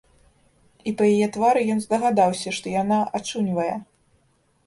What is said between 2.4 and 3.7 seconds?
што яна ачуньвае.